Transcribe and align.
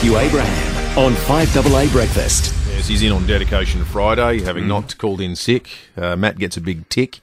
Matthew 0.00 0.16
Abraham 0.16 0.98
on 0.98 1.12
5AA 1.12 1.92
Breakfast. 1.92 2.54
Yes, 2.70 2.88
he's 2.88 3.02
in 3.02 3.12
on 3.12 3.26
Dedication 3.26 3.84
Friday, 3.84 4.40
Mm. 4.40 4.44
having 4.46 4.66
not 4.66 4.96
called 4.96 5.20
in 5.20 5.36
sick. 5.36 5.68
Uh, 5.94 6.16
Matt 6.16 6.38
gets 6.38 6.56
a 6.56 6.60
big 6.62 6.88
tick. 6.88 7.20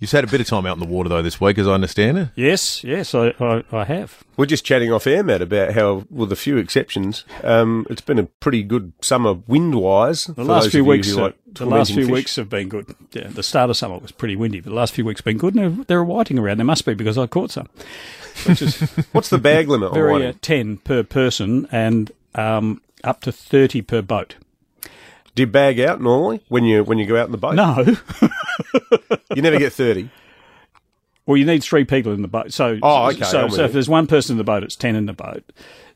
You've 0.00 0.10
had 0.10 0.24
a 0.24 0.28
bit 0.28 0.40
of 0.40 0.46
time 0.46 0.64
out 0.64 0.72
in 0.72 0.80
the 0.80 0.86
water, 0.86 1.10
though, 1.10 1.20
this 1.20 1.42
week, 1.42 1.58
as 1.58 1.68
I 1.68 1.72
understand 1.72 2.16
it. 2.16 2.28
Yes, 2.34 2.82
yes, 2.82 3.14
I, 3.14 3.34
I, 3.38 3.62
I 3.70 3.84
have. 3.84 4.24
We're 4.38 4.46
just 4.46 4.64
chatting 4.64 4.90
off 4.90 5.06
air, 5.06 5.22
Matt, 5.22 5.42
about 5.42 5.74
how, 5.74 6.06
with 6.08 6.32
a 6.32 6.36
few 6.36 6.56
exceptions, 6.56 7.26
um, 7.44 7.86
it's 7.90 8.00
been 8.00 8.18
a 8.18 8.24
pretty 8.24 8.62
good 8.62 8.94
summer 9.02 9.34
wind-wise. 9.46 10.24
The 10.24 10.42
last 10.42 10.70
few 10.70 10.86
weeks, 10.86 11.14
uh, 11.14 11.32
the 11.52 11.66
last 11.66 11.92
few 11.92 12.08
weeks 12.08 12.36
have 12.36 12.48
been 12.48 12.70
good. 12.70 12.94
Yeah, 13.12 13.28
the 13.28 13.42
start 13.42 13.68
of 13.68 13.76
summer 13.76 13.98
was 13.98 14.10
pretty 14.10 14.36
windy, 14.36 14.60
but 14.60 14.70
the 14.70 14.76
last 14.76 14.94
few 14.94 15.04
weeks 15.04 15.20
have 15.20 15.26
been 15.26 15.36
good. 15.36 15.54
And 15.54 15.78
there, 15.78 15.84
there 15.84 15.98
are 15.98 16.04
whiting 16.04 16.38
around. 16.38 16.56
There 16.56 16.64
must 16.64 16.86
be 16.86 16.94
because 16.94 17.18
I 17.18 17.26
caught 17.26 17.50
some. 17.50 17.68
Which 18.46 18.62
is 18.62 18.80
What's 19.12 19.28
the 19.28 19.36
bag 19.36 19.68
limit 19.68 19.90
on 19.90 19.94
very 19.94 20.26
uh, 20.26 20.32
ten 20.40 20.78
per 20.78 21.02
person 21.02 21.68
and 21.70 22.10
um, 22.34 22.80
up 23.04 23.20
to 23.22 23.32
thirty 23.32 23.82
per 23.82 24.00
boat. 24.00 24.36
Do 25.34 25.42
you 25.42 25.46
bag 25.46 25.80
out 25.80 26.00
normally 26.00 26.40
when 26.48 26.64
you 26.64 26.82
when 26.84 26.98
you 26.98 27.06
go 27.06 27.16
out 27.20 27.26
in 27.26 27.32
the 27.32 27.38
boat? 27.38 27.54
No, 27.54 27.84
You 29.34 29.42
never 29.42 29.58
get 29.58 29.72
30. 29.72 30.08
well, 31.26 31.36
you 31.36 31.44
need 31.44 31.62
three 31.62 31.84
people 31.84 32.12
in 32.12 32.22
the 32.22 32.28
boat. 32.28 32.52
So, 32.52 32.78
Oh, 32.82 33.06
okay, 33.10 33.22
So, 33.24 33.48
so 33.48 33.64
if 33.64 33.72
there's 33.72 33.88
one 33.88 34.06
person 34.06 34.34
in 34.34 34.38
the 34.38 34.44
boat, 34.44 34.62
it's 34.64 34.76
ten 34.76 34.96
in 34.96 35.06
the 35.06 35.12
boat. 35.12 35.44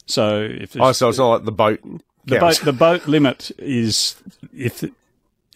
So 0.07 0.41
if 0.43 0.77
Oh, 0.79 0.93
so 0.93 1.09
it's 1.09 1.19
not 1.19 1.29
like 1.29 1.45
the 1.45 1.52
boat 1.52 1.80
the 2.27 2.38
boat 2.38 2.60
the 2.65 2.73
boat 2.73 3.07
limit 3.07 3.51
is 3.59 4.16
if 4.57 4.83
if 4.84 4.93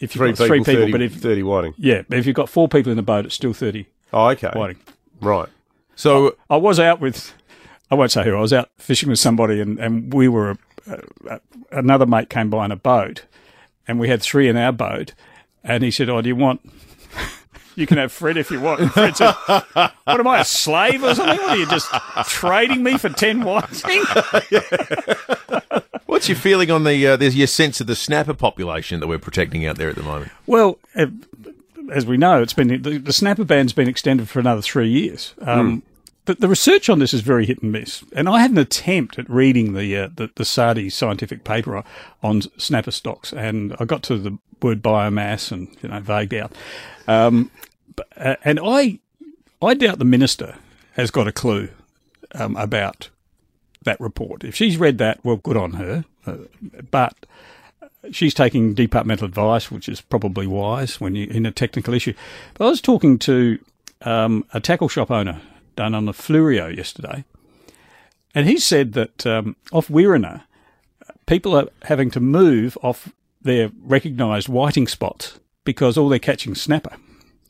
you've 0.00 0.10
three, 0.12 0.30
got 0.32 0.36
people, 0.38 0.46
three 0.46 0.58
people, 0.60 0.74
30, 0.82 0.92
but 0.92 1.02
if 1.02 1.14
30 1.14 1.42
whiting. 1.42 1.74
yeah, 1.78 2.02
but 2.08 2.18
if 2.18 2.26
you've 2.26 2.36
got 2.36 2.48
four 2.48 2.68
people 2.68 2.90
in 2.92 2.96
the 2.96 3.02
boat, 3.02 3.24
it's 3.26 3.34
still 3.34 3.52
thirty 3.52 3.86
Oh, 4.12 4.28
okay. 4.28 4.50
whiting. 4.54 4.78
Right. 5.20 5.48
So, 5.96 6.36
I 6.48 6.56
was 6.56 6.78
out 6.78 7.00
with, 7.00 7.34
I 7.90 7.96
won't 7.96 8.12
say 8.12 8.22
who, 8.24 8.36
I 8.36 8.40
was 8.40 8.52
out 8.52 8.70
fishing 8.78 9.08
with 9.08 9.18
somebody 9.18 9.60
and, 9.60 9.78
and 9.80 10.14
we 10.14 10.28
were, 10.28 10.56
uh, 10.88 10.96
uh, 11.28 11.38
another 11.72 12.06
mate 12.06 12.30
came 12.30 12.48
by 12.50 12.64
in 12.64 12.70
a 12.70 12.76
boat 12.76 13.24
and 13.88 13.98
we 13.98 14.08
had 14.08 14.22
three 14.22 14.48
in 14.48 14.56
our 14.56 14.70
boat 14.70 15.14
and 15.64 15.82
he 15.82 15.90
said, 15.90 16.08
oh, 16.08 16.20
do 16.20 16.28
you 16.28 16.36
want, 16.36 16.60
you 17.74 17.86
can 17.86 17.98
have 17.98 18.12
Fred 18.12 18.36
if 18.36 18.50
you 18.50 18.60
want. 18.60 18.80
And 18.80 18.92
Fred 18.92 19.16
said, 19.16 19.32
what 19.32 19.92
am 20.06 20.28
I, 20.28 20.40
a 20.40 20.44
slave 20.44 21.02
or 21.02 21.14
something? 21.14 21.38
What 21.38 21.50
are 21.50 21.56
you 21.56 21.66
just 21.66 21.90
trading 22.26 22.82
me 22.82 22.98
for 22.98 23.08
10 23.08 23.42
whiting? 23.42 24.04
what's 26.06 26.28
your 26.28 26.36
feeling 26.36 26.70
on 26.70 26.84
the, 26.84 27.06
uh, 27.06 27.16
there's 27.16 27.34
your 27.34 27.46
sense 27.46 27.80
of 27.80 27.86
the 27.86 27.96
snapper 27.96 28.34
population 28.34 29.00
that 29.00 29.06
we're 29.06 29.18
protecting 29.18 29.66
out 29.66 29.78
there 29.78 29.88
at 29.88 29.96
the 29.96 30.02
moment? 30.02 30.30
Well, 30.46 30.78
uh, 30.94 31.06
as 31.90 32.04
we 32.04 32.18
know, 32.18 32.42
it's 32.42 32.52
been 32.52 32.82
the, 32.82 32.98
the 32.98 33.12
snapper 33.12 33.44
ban's 33.44 33.72
been 33.72 33.88
extended 33.88 34.28
for 34.28 34.38
another 34.38 34.60
three 34.60 34.90
years. 34.90 35.34
Um, 35.40 35.82
the, 36.28 36.34
the 36.34 36.48
research 36.48 36.90
on 36.90 36.98
this 36.98 37.14
is 37.14 37.22
very 37.22 37.46
hit 37.46 37.62
and 37.62 37.72
miss, 37.72 38.04
and 38.14 38.28
I 38.28 38.40
had 38.40 38.50
an 38.50 38.58
attempt 38.58 39.18
at 39.18 39.28
reading 39.30 39.72
the 39.72 39.96
uh, 39.96 40.08
the, 40.14 40.30
the 40.34 40.44
Sardi 40.44 40.90
scientific 40.90 41.42
paper 41.42 41.82
on 42.22 42.42
snapper 42.58 42.90
stocks, 42.90 43.32
and 43.32 43.74
I 43.80 43.86
got 43.86 44.02
to 44.04 44.18
the 44.18 44.38
word 44.60 44.82
biomass 44.82 45.50
and 45.50 45.74
you 45.82 45.88
know 45.88 46.00
vagued 46.00 46.34
out, 46.34 46.52
um, 47.06 47.50
uh, 48.18 48.36
and 48.44 48.60
I 48.62 48.98
I 49.62 49.72
doubt 49.72 49.98
the 49.98 50.04
minister 50.04 50.56
has 50.92 51.10
got 51.10 51.26
a 51.26 51.32
clue 51.32 51.70
um, 52.34 52.56
about 52.56 53.08
that 53.84 53.98
report. 53.98 54.44
If 54.44 54.54
she's 54.54 54.76
read 54.76 54.98
that, 54.98 55.24
well, 55.24 55.36
good 55.36 55.56
on 55.56 55.72
her, 55.74 56.04
uh, 56.26 56.36
but 56.90 57.14
she's 58.12 58.34
taking 58.34 58.74
departmental 58.74 59.26
advice, 59.26 59.70
which 59.70 59.88
is 59.88 60.02
probably 60.02 60.46
wise 60.46 61.00
when 61.00 61.14
you're 61.14 61.30
in 61.30 61.46
a 61.46 61.52
technical 61.52 61.94
issue. 61.94 62.12
But 62.52 62.66
I 62.66 62.68
was 62.68 62.82
talking 62.82 63.18
to 63.20 63.58
um, 64.02 64.44
a 64.52 64.60
tackle 64.60 64.90
shop 64.90 65.10
owner 65.10 65.40
down 65.78 65.94
on 65.94 66.04
the 66.04 66.12
Fleurieu 66.12 66.76
yesterday, 66.76 67.24
and 68.34 68.46
he 68.46 68.58
said 68.58 68.92
that 68.92 69.26
um, 69.26 69.56
off 69.72 69.88
Wirrina, 69.88 70.42
people 71.26 71.56
are 71.56 71.68
having 71.84 72.10
to 72.10 72.20
move 72.20 72.76
off 72.82 73.12
their 73.40 73.70
recognised 73.80 74.48
whiting 74.48 74.86
spots 74.86 75.38
because 75.64 75.96
all 75.96 76.08
they're 76.08 76.18
catching 76.18 76.52
is 76.52 76.60
snapper, 76.60 76.96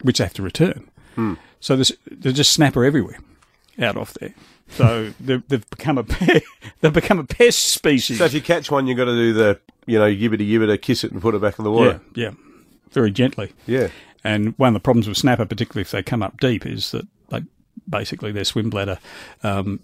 which 0.03 0.19
they 0.19 0.25
have 0.25 0.35
to 0.35 0.43
return. 0.43 0.89
So 1.61 1.75
there's, 1.75 1.91
there's 2.09 2.37
just 2.37 2.53
snapper 2.53 2.85
everywhere 2.85 3.19
out 3.81 3.97
off 3.97 4.15
there. 4.15 4.35
So 4.69 5.13
they've, 5.21 5.43
they've 5.49 5.69
become 5.71 5.99
a 5.99 6.05
pe- 6.05 6.43
they've 6.81 6.93
become 6.93 7.19
a 7.19 7.25
pest 7.25 7.59
species. 7.61 8.19
So 8.19 8.25
if 8.27 8.35
you 8.35 8.41
catch 8.41 8.71
one, 8.71 8.87
you've 8.87 8.99
got 8.99 9.07
to 9.07 9.17
do 9.17 9.33
the, 9.33 9.61
you 9.87 9.99
know, 9.99 10.07
yibbity 10.07 10.49
yibbity, 10.49 10.81
kiss 10.81 11.03
it 11.03 11.11
and 11.11 11.21
put 11.21 11.35
it 11.35 11.41
back 11.41 11.59
in 11.59 11.65
the 11.65 11.73
yeah, 11.73 11.77
water. 11.77 12.01
yeah, 12.15 12.31
very 12.93 13.11
gently. 13.11 13.53
Yeah. 13.67 13.89
And 14.23 14.57
one 14.59 14.69
of 14.69 14.75
the 14.75 14.81
problems 14.81 15.09
with 15.09 15.17
snapper, 15.17 15.47
particularly 15.47 15.83
if 15.83 15.91
they 15.91 16.03
come 16.03 16.23
up 16.23 16.39
deep, 16.39 16.67
is 16.67 16.91
that 16.93 17.07
they 17.31 17.43
basically 17.89 18.33
their 18.33 18.45
swim 18.45 18.71
bladder 18.71 18.99
um, 19.43 19.81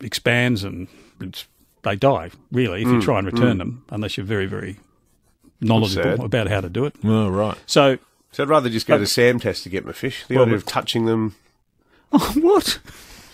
expands 0.00 0.64
and 0.64 0.88
it's, 1.20 1.46
they 1.82 1.96
die. 1.96 2.30
Really, 2.52 2.82
if 2.82 2.88
you 2.88 3.00
try 3.02 3.18
and 3.18 3.26
return 3.26 3.58
them, 3.58 3.84
unless 3.90 4.16
you're 4.16 4.26
very, 4.26 4.46
very 4.46 4.78
knowledgeable 5.60 6.24
about 6.24 6.48
how 6.48 6.60
to 6.60 6.68
do 6.68 6.84
it. 6.86 6.94
Oh, 7.04 7.28
right. 7.28 7.56
So, 7.66 7.98
So 8.32 8.42
I'd 8.42 8.48
rather 8.48 8.68
just 8.70 8.86
go 8.86 8.96
to 8.98 9.04
Samtass 9.04 9.62
to 9.64 9.68
get 9.68 9.84
my 9.84 9.92
fish. 9.92 10.24
The 10.26 10.36
Well, 10.36 10.44
idea 10.44 10.56
of 10.56 10.64
touching 10.66 11.04
them. 11.06 11.34
what? 12.10 12.78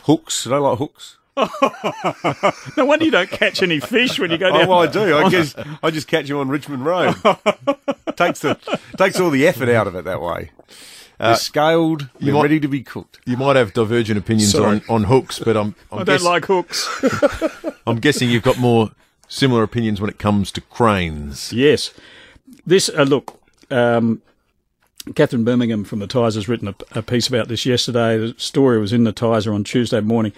Hooks. 0.05 0.47
I 0.47 0.51
don't 0.51 0.63
like 0.63 0.79
hooks. 0.79 1.17
No 2.77 2.85
wonder 2.85 3.05
you 3.05 3.11
don't 3.11 3.31
catch 3.31 3.63
any 3.63 3.81
fish 3.81 4.19
when 4.19 4.31
you 4.31 4.39
go 4.39 4.49
Oh, 4.49 4.67
well, 4.67 4.79
I 4.81 4.87
do. 4.89 5.17
I 5.17 5.31
guess 5.31 5.55
I 5.83 5.91
just 5.91 6.07
catch 6.09 6.27
them 6.29 6.37
on 6.39 6.49
Richmond 6.49 6.85
Road. 6.85 7.15
takes 8.17 8.41
the 8.41 8.59
takes 8.99 9.19
all 9.21 9.31
the 9.31 9.47
effort 9.47 9.69
out 9.69 9.87
of 9.87 9.95
it 9.95 10.05
that 10.05 10.21
way. 10.21 10.51
They're 11.21 11.37
scaled. 11.37 12.09
They're 12.19 12.35
might- 12.35 12.43
ready 12.43 12.61
to 12.61 12.69
be 12.69 12.83
cooked. 12.83 13.19
You 13.27 13.37
might 13.37 13.57
have 13.57 13.73
divergent 13.73 14.19
opinions 14.19 14.53
Sorry. 14.53 14.65
on, 14.67 14.83
on 14.89 15.05
hooks, 15.05 15.39
but 15.39 15.57
I'm, 15.57 15.75
I'm, 15.93 16.01
I 16.01 16.05
don't 16.05 16.23
like 16.23 16.47
hooks. 16.47 16.89
I'm 17.87 17.99
guessing 17.99 18.31
you've 18.31 18.43
got 18.43 18.59
more 18.59 18.91
similar 19.29 19.63
opinions 19.63 20.01
when 20.01 20.11
it 20.11 20.19
comes 20.19 20.51
to 20.53 20.61
cranes. 20.61 21.53
Yes. 21.53 21.93
This, 22.67 22.89
uh, 22.89 23.03
look, 23.03 23.39
um, 23.71 24.23
Kathryn 25.11 25.45
Bermingham 25.45 25.85
from 25.85 25.99
the 26.01 26.07
Times 26.07 26.35
has 26.35 26.49
written 26.49 26.69
a, 26.69 26.75
a 26.93 27.03
piece 27.03 27.29
about 27.29 27.49
this 27.49 27.65
yesterday. 27.67 28.19
The 28.19 28.35
story 28.39 28.79
was 28.79 28.93
in 28.93 29.05
the 29.05 29.13
Tizer 29.13 29.55
on 29.55 29.65
Tuesday 29.65 30.01
morning. 30.01 30.33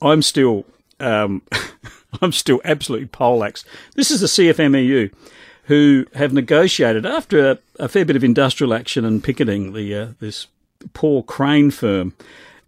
I'm 0.00 0.22
still, 0.22 0.64
um, 0.98 1.42
I'm 2.22 2.32
still 2.32 2.60
absolutely 2.64 3.06
poleaxed. 3.06 3.66
This 3.94 4.10
is 4.10 4.20
the 4.20 4.26
CFMEU 4.26 5.12
who 5.64 6.06
have 6.14 6.32
negotiated 6.32 7.06
after 7.06 7.50
a, 7.50 7.58
a 7.78 7.88
fair 7.88 8.04
bit 8.04 8.16
of 8.16 8.24
industrial 8.24 8.74
action 8.74 9.04
and 9.04 9.22
picketing 9.22 9.72
the 9.72 9.94
uh, 9.94 10.08
this 10.20 10.48
poor 10.94 11.22
crane 11.22 11.70
firm. 11.70 12.14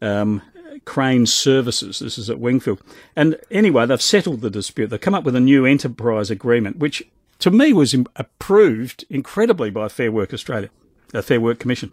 Um, 0.00 0.42
Crane 0.84 1.24
Services. 1.24 2.00
This 2.00 2.18
is 2.18 2.28
at 2.28 2.38
Wingfield. 2.38 2.78
And 3.16 3.38
anyway, 3.50 3.86
they've 3.86 4.02
settled 4.02 4.42
the 4.42 4.50
dispute. 4.50 4.88
They've 4.88 5.00
come 5.00 5.14
up 5.14 5.24
with 5.24 5.34
a 5.34 5.40
new 5.40 5.64
enterprise 5.64 6.30
agreement, 6.30 6.76
which 6.76 7.02
to 7.38 7.50
me 7.50 7.72
was 7.72 7.94
approved 8.16 9.04
incredibly 9.08 9.70
by 9.70 9.88
Fair 9.88 10.12
Work 10.12 10.34
Australia, 10.34 10.68
the 11.08 11.22
Fair 11.22 11.40
Work 11.40 11.58
Commission. 11.58 11.92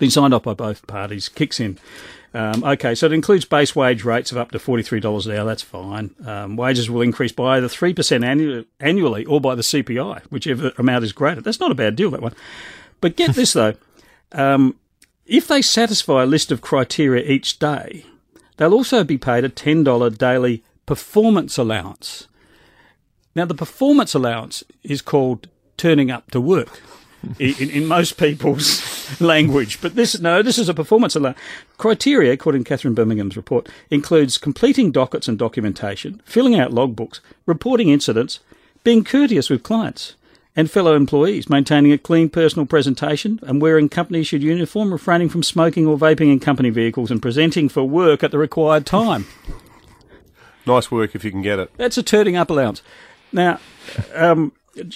Been 0.00 0.10
signed 0.10 0.32
off 0.32 0.44
by 0.44 0.54
both 0.54 0.86
parties, 0.86 1.28
kicks 1.28 1.60
in. 1.60 1.78
Um, 2.32 2.64
okay, 2.64 2.94
so 2.94 3.04
it 3.04 3.12
includes 3.12 3.44
base 3.44 3.76
wage 3.76 4.02
rates 4.02 4.32
of 4.32 4.38
up 4.38 4.50
to 4.52 4.58
$43 4.58 5.26
an 5.26 5.36
hour. 5.36 5.44
That's 5.44 5.60
fine. 5.60 6.14
Um, 6.24 6.56
wages 6.56 6.88
will 6.88 7.02
increase 7.02 7.32
by 7.32 7.58
either 7.58 7.68
3% 7.68 7.94
annu- 7.94 8.64
annually 8.80 9.26
or 9.26 9.42
by 9.42 9.54
the 9.54 9.60
CPI, 9.60 10.22
whichever 10.30 10.72
amount 10.78 11.04
is 11.04 11.12
greater. 11.12 11.42
That's 11.42 11.60
not 11.60 11.70
a 11.70 11.74
bad 11.74 11.96
deal, 11.96 12.10
that 12.12 12.22
one. 12.22 12.34
But 13.02 13.16
get 13.16 13.34
this, 13.34 13.52
though. 13.52 13.74
Um, 14.32 14.76
if 15.26 15.46
they 15.46 15.60
satisfy 15.60 16.22
a 16.22 16.26
list 16.26 16.50
of 16.50 16.62
criteria 16.62 17.22
each 17.22 17.58
day, 17.58 18.06
they'll 18.56 18.72
also 18.72 19.04
be 19.04 19.18
paid 19.18 19.44
a 19.44 19.50
$10 19.50 20.16
daily 20.16 20.64
performance 20.86 21.58
allowance. 21.58 22.26
Now, 23.34 23.44
the 23.44 23.54
performance 23.54 24.14
allowance 24.14 24.64
is 24.82 25.02
called 25.02 25.48
turning 25.76 26.10
up 26.10 26.30
to 26.30 26.40
work 26.40 26.80
in, 27.38 27.70
in, 27.70 27.86
most 27.86 28.18
people's 28.18 29.20
language. 29.20 29.80
But 29.80 29.94
this, 29.94 30.18
no, 30.20 30.42
this 30.42 30.58
is 30.58 30.68
a 30.68 30.74
performance. 30.74 31.16
Criteria, 31.76 32.32
according 32.32 32.64
to 32.64 32.72
Kathryn 32.72 32.94
Bermingham's 32.94 33.36
report, 33.36 33.68
includes 33.90 34.38
completing 34.38 34.90
dockets 34.90 35.28
and 35.28 35.38
documentation, 35.38 36.22
filling 36.24 36.58
out 36.58 36.70
logbooks, 36.70 37.20
reporting 37.46 37.88
incidents, 37.88 38.40
being 38.84 39.04
courteous 39.04 39.50
with 39.50 39.62
clients 39.62 40.14
and 40.56 40.70
fellow 40.70 40.94
employees, 40.94 41.48
maintaining 41.48 41.92
a 41.92 41.98
clean 41.98 42.28
personal 42.28 42.66
presentation 42.66 43.38
and 43.42 43.62
wearing 43.62 43.88
company 43.88 44.20
issued 44.20 44.42
uniform, 44.42 44.92
refraining 44.92 45.28
from 45.28 45.42
smoking 45.42 45.86
or 45.86 45.96
vaping 45.96 46.32
in 46.32 46.40
company 46.40 46.70
vehicles, 46.70 47.10
and 47.10 47.22
presenting 47.22 47.68
for 47.68 47.84
work 47.84 48.22
at 48.22 48.30
the 48.30 48.38
required 48.38 48.86
time. 48.86 49.26
Nice 50.66 50.90
work 50.90 51.14
if 51.14 51.24
you 51.24 51.30
can 51.30 51.40
get 51.40 51.58
it. 51.58 51.70
That's 51.78 51.96
a 51.96 52.02
turning 52.02 52.36
up 52.36 52.50
allowance. 52.50 52.82
Now, 53.32 53.58
um, 54.14 54.52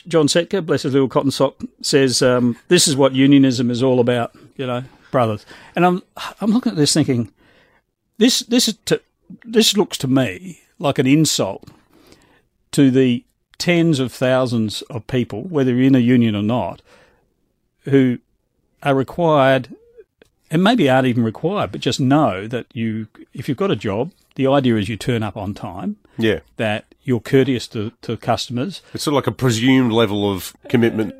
John 0.08 0.26
Setka, 0.28 0.64
bless 0.64 0.82
his 0.82 0.92
little 0.92 1.08
cotton 1.08 1.30
sock, 1.30 1.56
says 1.82 2.22
um, 2.22 2.56
this 2.68 2.86
is 2.88 2.96
what 2.96 3.12
unionism 3.14 3.70
is 3.70 3.82
all 3.82 4.00
about, 4.00 4.34
you 4.56 4.66
know, 4.66 4.84
brothers. 5.10 5.44
And 5.74 5.84
I'm 5.84 6.02
I'm 6.40 6.52
looking 6.52 6.72
at 6.72 6.76
this 6.78 6.92
thinking, 6.94 7.32
this 8.18 8.40
this 8.40 8.68
is 8.68 8.74
to, 8.86 9.00
this 9.44 9.76
looks 9.76 9.98
to 9.98 10.08
me 10.08 10.60
like 10.78 10.98
an 10.98 11.06
insult 11.06 11.68
to 12.72 12.90
the 12.90 13.24
tens 13.58 13.98
of 14.00 14.12
thousands 14.12 14.82
of 14.82 15.06
people, 15.06 15.42
whether 15.44 15.72
you're 15.72 15.82
in 15.86 15.94
a 15.94 15.98
union 16.00 16.34
or 16.34 16.42
not, 16.42 16.82
who 17.82 18.18
are 18.82 18.94
required 18.94 19.74
and 20.50 20.62
maybe 20.62 20.88
aren't 20.90 21.06
even 21.06 21.24
required, 21.24 21.72
but 21.72 21.80
just 21.80 21.98
know 22.00 22.46
that 22.46 22.66
you, 22.74 23.08
if 23.32 23.48
you've 23.48 23.56
got 23.58 23.70
a 23.70 23.76
job, 23.76 24.12
the 24.36 24.46
idea 24.46 24.76
is 24.76 24.88
you 24.88 24.96
turn 24.96 25.22
up 25.22 25.36
on 25.36 25.54
time, 25.54 25.96
Yeah. 26.18 26.40
that 26.58 26.93
you're 27.04 27.20
courteous 27.20 27.68
to, 27.68 27.92
to 28.02 28.16
customers. 28.16 28.82
It's 28.92 29.04
sort 29.04 29.12
of 29.12 29.16
like 29.16 29.26
a 29.26 29.32
presumed 29.32 29.92
level 29.92 30.30
of 30.30 30.54
commitment. 30.68 31.14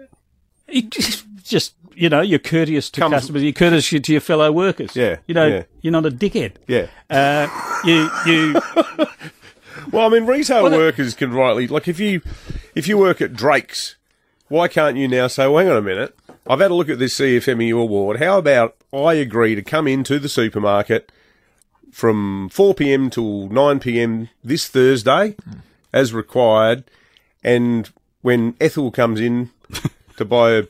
It 0.66 0.90
just, 0.90 1.24
just 1.42 1.74
you 1.94 2.08
know, 2.08 2.20
you're 2.20 2.38
courteous 2.38 2.90
to 2.90 3.00
Comes- 3.00 3.14
customers. 3.14 3.42
You're 3.42 3.52
courteous 3.52 3.88
to 3.88 4.12
your 4.12 4.20
fellow 4.20 4.50
workers. 4.50 4.96
Yeah, 4.96 5.18
you 5.26 5.34
know, 5.34 5.46
yeah. 5.46 5.62
you're 5.82 5.92
not 5.92 6.06
a 6.06 6.10
dickhead. 6.10 6.56
Yeah. 6.66 6.86
Uh, 7.08 7.48
you 7.84 8.10
you 8.26 8.60
Well, 9.90 10.06
I 10.06 10.08
mean, 10.08 10.26
retail 10.26 10.64
Well, 10.64 10.72
workers 10.72 11.14
can 11.14 11.32
rightly 11.32 11.68
like 11.68 11.86
if 11.88 12.00
you 12.00 12.22
if 12.74 12.88
you 12.88 12.98
work 12.98 13.20
at 13.20 13.34
Drake's, 13.34 13.96
why 14.48 14.68
can't 14.68 14.96
you 14.96 15.06
now 15.06 15.26
say, 15.26 15.46
well, 15.46 15.58
"Hang 15.58 15.68
on 15.68 15.76
a 15.76 15.82
minute, 15.82 16.16
I've 16.46 16.60
had 16.60 16.70
a 16.70 16.74
look 16.74 16.88
at 16.88 16.98
this 16.98 17.18
CFMEU 17.18 17.80
award. 17.80 18.18
How 18.18 18.38
about 18.38 18.76
I 18.92 19.14
agree 19.14 19.54
to 19.54 19.62
come 19.62 19.86
into 19.86 20.18
the 20.18 20.28
supermarket 20.28 21.12
from 21.92 22.48
4 22.48 22.74
p.m. 22.74 23.08
till 23.08 23.48
9 23.48 23.78
p.m. 23.78 24.28
this 24.42 24.68
Thursday, 24.68 25.36
as 25.94 26.12
required, 26.12 26.84
and 27.42 27.88
when 28.20 28.54
Ethel 28.60 28.90
comes 28.90 29.20
in 29.20 29.50
to 30.18 30.24
buy 30.26 30.50
a 30.52 30.64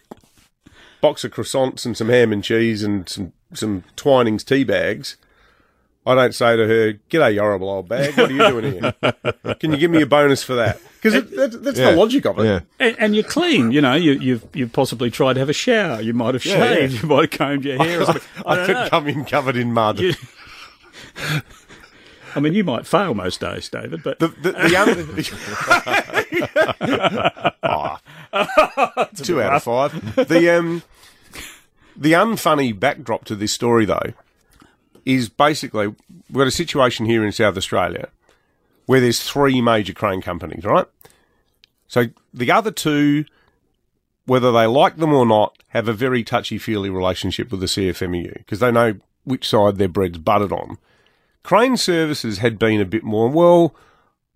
box 1.00 1.24
of 1.24 1.32
croissants 1.32 1.84
and 1.84 1.96
some 1.96 2.08
ham 2.08 2.32
and 2.32 2.44
cheese 2.44 2.82
and 2.84 3.08
some 3.08 3.32
some 3.52 3.82
Twinings 3.96 4.44
tea 4.44 4.62
bags." 4.64 5.16
I 6.06 6.14
don't 6.14 6.34
say 6.34 6.54
to 6.54 6.66
her, 6.68 6.92
"G'day, 7.08 7.32
you 7.32 7.40
horrible 7.40 7.70
old 7.70 7.88
bag. 7.88 8.14
What 8.18 8.30
are 8.30 8.34
you 8.34 8.46
doing 8.48 8.72
here? 8.72 8.94
Can 9.58 9.72
you 9.72 9.78
give 9.78 9.90
me 9.90 10.02
a 10.02 10.06
bonus 10.06 10.42
for 10.42 10.54
that?" 10.54 10.78
Because 11.00 11.14
that, 11.30 11.62
that's 11.64 11.78
Yeah. 11.78 11.92
the 11.92 11.96
logic 11.96 12.26
of 12.26 12.38
it. 12.40 12.44
Yeah. 12.44 12.60
and, 12.78 12.96
and 12.98 13.14
you're 13.14 13.24
clean. 13.24 13.72
You 13.72 13.80
know, 13.80 13.94
you, 13.94 14.12
you've 14.12 14.44
you've 14.52 14.72
possibly 14.74 15.10
tried 15.10 15.32
to 15.34 15.40
have 15.40 15.48
a 15.48 15.54
shower. 15.54 16.02
You 16.02 16.12
might 16.12 16.34
have 16.34 16.42
shaved. 16.42 16.92
yeah. 16.92 17.00
You 17.00 17.08
might 17.08 17.30
have 17.30 17.38
combed 17.38 17.64
your 17.64 17.78
hair. 17.82 18.02
or 18.02 18.04
something. 18.12 18.22
I 18.44 18.52
I 18.52 18.56
don't 18.56 18.66
could 18.66 18.72
know. 18.74 18.88
come 18.90 19.08
in 19.08 19.24
covered 19.24 19.56
in 19.56 19.72
mud. 19.72 19.98
You- 19.98 20.12
I 22.36 22.40
mean, 22.40 22.54
you 22.54 22.64
might 22.64 22.86
fail 22.86 23.14
most 23.14 23.40
days, 23.40 23.68
David, 23.68 24.02
but 24.02 24.18
The, 24.18 24.28
the, 24.28 24.52
the 24.52 24.76
un- 24.76 25.18
Ah. 27.62 28.00
two 29.16 29.40
out 29.40 29.54
of 29.54 29.62
five. 29.62 30.16
The 30.28 30.50
um, 30.50 30.82
the 31.96 32.12
unfunny 32.12 32.78
backdrop 32.78 33.24
to 33.26 33.36
this 33.36 33.52
story, 33.52 33.84
though, 33.84 34.12
is 35.04 35.28
basically 35.28 35.88
we've 35.88 35.96
got 36.34 36.46
a 36.46 36.50
situation 36.52 37.06
here 37.06 37.24
in 37.24 37.32
South 37.32 37.56
Australia 37.56 38.08
where 38.86 39.00
there's 39.00 39.22
three 39.22 39.60
major 39.62 39.94
crane 39.94 40.20
companies, 40.20 40.62
right? 40.64 40.86
So 41.88 42.06
the 42.34 42.50
other 42.50 42.70
two, 42.70 43.24
whether 44.26 44.52
they 44.52 44.66
like 44.66 44.96
them 44.96 45.14
or 45.14 45.24
not, 45.24 45.56
have 45.68 45.88
a 45.88 45.92
very 45.94 46.22
touchy 46.22 46.58
feely 46.58 46.90
relationship 46.90 47.50
with 47.50 47.60
the 47.60 47.66
CFMEU 47.66 48.34
because 48.34 48.60
they 48.60 48.70
know 48.72 48.94
which 49.24 49.48
side 49.48 49.78
their 49.78 49.88
bread's 49.88 50.18
buttered 50.18 50.52
on. 50.52 50.76
Crane 51.44 51.76
Services 51.76 52.38
had 52.38 52.58
been 52.58 52.80
a 52.80 52.86
bit 52.86 53.04
more, 53.04 53.28
well, 53.28 53.74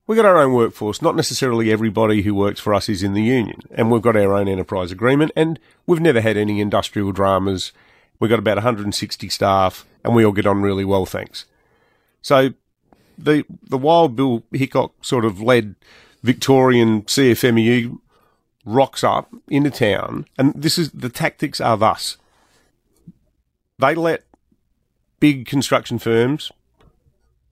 we've 0.07 0.17
got 0.17 0.27
our 0.27 0.37
own 0.37 0.53
workforce. 0.53 1.01
Not 1.01 1.17
necessarily 1.17 1.73
everybody 1.73 2.21
who 2.21 2.35
works 2.35 2.61
for 2.61 2.75
us 2.75 2.89
is 2.89 3.03
in 3.03 3.15
the 3.15 3.23
union. 3.23 3.63
And 3.71 3.91
we've 3.91 4.03
got 4.03 4.15
our 4.15 4.35
own 4.35 4.47
enterprise 4.47 4.93
agreement. 4.93 5.33
And 5.35 5.59
we've 5.87 6.01
never 6.01 6.21
had 6.21 6.37
any 6.37 6.61
industrial 6.61 7.13
dramas. 7.13 7.73
We've 8.21 8.29
got 8.29 8.39
about 8.39 8.59
160 8.59 9.29
staff 9.31 9.87
and 10.05 10.15
we 10.15 10.25
all 10.25 10.33
get 10.33 10.47
on 10.47 10.61
really 10.61 10.85
well, 10.85 11.07
thanks. 11.07 11.47
So 12.21 12.51
the, 13.17 13.45
the 13.63 13.79
Wild 13.79 14.15
Bill 14.15 14.43
Hickok 14.53 14.93
sort 15.03 15.25
of 15.25 15.41
led 15.41 15.77
Victorian 16.23 17.03
CFMEU 17.03 17.99
rocks 18.67 19.03
up 19.03 19.33
into 19.49 19.71
town. 19.71 20.27
And 20.37 20.53
this 20.55 20.77
is, 20.77 20.91
the 20.91 21.09
tactics 21.09 21.59
are 21.59 21.79
thus. 21.79 22.19
They 23.79 23.95
let 23.95 24.25
big 25.21 25.47
construction 25.47 25.99
firms 25.99 26.53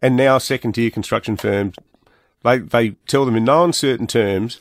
and 0.03 0.17
now 0.17 0.39
second 0.39 0.73
tier 0.75 0.91
construction 0.91 1.37
firms, 1.37 1.77
they, 2.43 2.59
they 2.59 2.91
tell 3.07 3.25
them 3.25 3.37
in 3.37 3.45
no 3.45 3.65
uncertain 3.65 4.07
terms, 4.07 4.61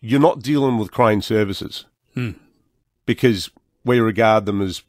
you're 0.00 0.20
not 0.20 0.42
dealing 0.42 0.78
with 0.78 0.90
crane 0.90 1.22
services 1.22 1.84
hmm. 2.14 2.32
because 3.04 3.50
we 3.84 4.00
regard 4.00 4.46
them 4.46 4.60
as, 4.60 4.82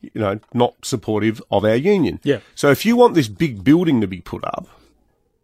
you 0.00 0.10
know, 0.14 0.40
not 0.54 0.74
supportive 0.84 1.42
of 1.50 1.64
our 1.64 1.76
union. 1.76 2.20
Yeah. 2.22 2.40
So 2.54 2.70
if 2.70 2.84
you 2.86 2.96
want 2.96 3.14
this 3.14 3.28
big 3.28 3.64
building 3.64 4.00
to 4.00 4.06
be 4.06 4.20
put 4.20 4.44
up, 4.44 4.68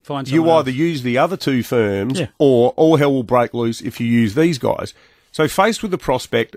find 0.02 0.28
you 0.28 0.48
either 0.50 0.70
else. 0.70 0.76
use 0.76 1.02
the 1.02 1.18
other 1.18 1.36
two 1.36 1.62
firms 1.62 2.20
Yeah. 2.20 2.28
or 2.38 2.70
all 2.76 2.96
hell 2.96 3.12
will 3.12 3.22
break 3.22 3.52
loose 3.54 3.80
if 3.80 4.00
you 4.00 4.06
use 4.06 4.34
these 4.34 4.58
guys. 4.58 4.94
So 5.32 5.46
faced 5.48 5.82
with 5.82 5.90
the 5.90 5.98
prospect 5.98 6.56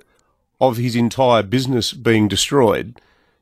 of 0.60 0.78
his 0.78 0.96
entire 0.96 1.44
business 1.44 1.92
being 1.92 2.28
destroyed, 2.28 3.00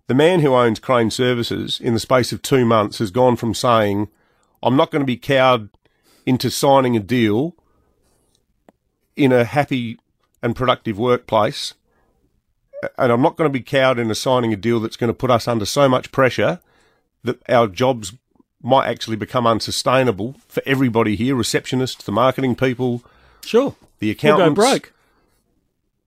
the 0.09 0.15
man 0.15 0.39
who 0.39 0.55
owns 0.55 0.79
Crane 0.79 1.11
Services 1.11 1.79
in 1.79 1.93
the 1.93 1.99
space 1.99 2.31
of 2.31 2.41
two 2.41 2.65
months 2.65 2.97
has 2.97 3.11
gone 3.11 3.35
from 3.35 3.53
saying, 3.53 4.07
I'm 4.63 4.75
not 4.75 4.89
going 4.89 5.01
to 5.01 5.05
be 5.05 5.17
cowed 5.17 5.69
into 6.25 6.49
signing 6.49 6.97
a 6.97 6.99
deal 6.99 7.55
in 9.15 9.31
a 9.31 9.43
happy 9.43 9.99
and 10.41 10.55
productive 10.55 10.97
workplace. 10.97 11.75
And 12.97 13.11
I'm 13.11 13.21
not 13.21 13.35
going 13.35 13.47
to 13.47 13.53
be 13.53 13.61
cowed 13.63 13.99
into 13.99 14.15
signing 14.15 14.51
a 14.51 14.55
deal 14.55 14.79
that's 14.79 14.97
going 14.97 15.09
to 15.09 15.13
put 15.13 15.29
us 15.29 15.47
under 15.47 15.65
so 15.65 15.87
much 15.87 16.11
pressure 16.11 16.59
that 17.23 17.47
our 17.47 17.67
jobs 17.67 18.13
might 18.63 18.87
actually 18.87 19.15
become 19.15 19.45
unsustainable 19.45 20.37
for 20.47 20.63
everybody 20.65 21.15
here 21.15 21.35
receptionists, 21.35 22.03
the 22.03 22.11
marketing 22.11 22.55
people, 22.55 23.03
Sure. 23.45 23.75
the 23.99 24.17
You'll 24.23 24.37
go 24.37 24.49
broke. 24.55 24.91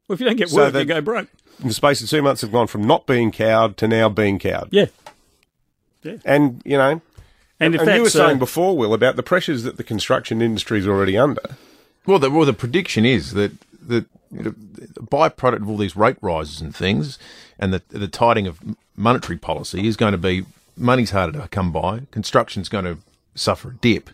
Well, 0.08 0.14
if 0.14 0.20
you 0.20 0.26
don't 0.26 0.34
get 0.36 0.48
So 0.50 0.56
work, 0.56 0.72
that- 0.72 0.80
you 0.80 0.86
go 0.86 1.00
broke. 1.00 1.28
In 1.60 1.68
the 1.68 1.74
space 1.74 2.02
of 2.02 2.08
two 2.08 2.22
months, 2.22 2.40
have 2.40 2.52
gone 2.52 2.66
from 2.66 2.84
not 2.84 3.06
being 3.06 3.30
cowed 3.30 3.76
to 3.76 3.88
now 3.88 4.08
being 4.08 4.38
cowed. 4.38 4.68
Yeah. 4.70 4.86
Yeah. 6.02 6.16
And, 6.24 6.60
you 6.64 6.76
know, 6.76 7.00
And 7.60 7.74
if 7.74 7.82
and 7.82 7.94
you 7.94 8.02
were 8.02 8.10
saying 8.10 8.36
uh, 8.36 8.40
before, 8.40 8.76
Will, 8.76 8.92
about 8.92 9.14
the 9.16 9.22
pressures 9.22 9.62
that 9.62 9.76
the 9.76 9.84
construction 9.84 10.42
industry 10.42 10.80
is 10.80 10.86
already 10.86 11.16
under. 11.16 11.56
Well, 12.06 12.18
the, 12.18 12.30
well, 12.30 12.44
the 12.44 12.52
prediction 12.52 13.04
is 13.06 13.32
that 13.34 13.52
that 13.86 14.06
you 14.30 14.42
know, 14.42 14.54
the 14.70 15.00
byproduct 15.00 15.62
of 15.62 15.68
all 15.68 15.76
these 15.76 15.96
rate 15.96 16.16
rises 16.20 16.60
and 16.60 16.74
things, 16.74 17.18
and 17.58 17.72
the 17.72 17.82
the 17.88 18.08
tightening 18.08 18.46
of 18.46 18.58
monetary 18.96 19.38
policy 19.38 19.86
is 19.86 19.96
going 19.96 20.12
to 20.12 20.18
be 20.18 20.44
money's 20.76 21.10
harder 21.10 21.40
to 21.40 21.48
come 21.48 21.70
by. 21.70 22.02
Construction's 22.10 22.68
going 22.68 22.84
to 22.84 22.98
suffer 23.34 23.70
a 23.70 23.74
dip. 23.74 24.10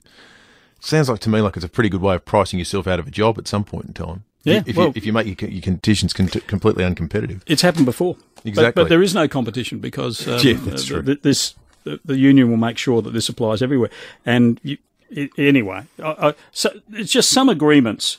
Sounds 0.81 1.08
like 1.08 1.20
to 1.20 1.31
me 1.31 1.41
like 1.41 1.56
it's 1.56 1.64
a 1.64 1.69
pretty 1.69 1.88
good 1.88 2.02
way 2.02 2.14
of 2.14 2.25
pricing 2.25 2.58
yourself 2.58 2.87
out 2.87 3.00
of 3.00 3.06
a 3.06 3.11
job 3.11 3.38
at 3.38 3.49
some 3.49 3.64
point 3.64 3.87
in 3.87 3.94
time. 3.94 4.25
Yeah, 4.44 4.62
if, 4.67 4.76
well- 4.76 4.87
you, 4.88 4.93
if 4.96 5.06
you 5.06 5.12
make 5.12 5.40
your, 5.40 5.50
your 5.50 5.62
conditions 5.62 6.12
con- 6.12 6.29
completely 6.29 6.85
uncompetitive. 6.85 7.43
It's 7.46 7.62
happened 7.62 7.87
before. 7.87 8.14
But- 8.14 8.25
Exactly. 8.44 8.85
But, 8.85 8.88
there 8.88 9.02
is 9.02 9.14
no 9.14 9.26
competition 9.26 9.79
because 9.81 10.26
um, 10.29 10.38
Yeah, 10.43 10.55
that's 10.55 10.85
uh, 10.85 10.94
true. 10.94 11.02
th- 11.02 11.23
this 11.23 11.55
the, 11.85 12.00
the 12.05 12.17
union 12.17 12.50
will 12.50 12.56
make 12.56 12.79
sure 12.79 13.02
that 13.02 13.12
this 13.12 13.29
applies 13.29 13.62
everywhere. 13.62 13.90
And 14.24 14.60
you, 14.62 14.79
i 15.17 15.29
anyway, 15.39 15.86
I, 16.03 16.29
I, 16.29 16.34
so 16.53 16.70
it's 16.93 17.10
just 17.10 17.31
some 17.31 17.48
agreements. 17.48 18.19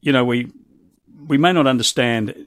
You 0.00 0.12
know, 0.12 0.24
we 0.24 0.50
we 1.26 1.36
may 1.36 1.52
not 1.52 1.66
understand 1.66 2.46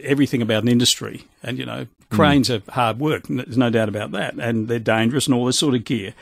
everything 0.00 0.42
about 0.42 0.62
an 0.62 0.68
industry, 0.68 1.24
and 1.42 1.58
you 1.58 1.64
know, 1.64 1.86
cranes 2.10 2.50
are 2.50 2.62
hard 2.70 2.98
work. 2.98 3.24
There's 3.28 3.56
no 3.56 3.70
doubt 3.70 3.88
about 3.88 4.10
that, 4.12 4.34
and 4.34 4.68
they're 4.68 4.78
dangerous 4.78 5.26
and 5.26 5.34
all 5.34 5.46
this 5.46 5.58
sort 5.58 5.74
of 5.74 5.84
gear. 5.84 6.14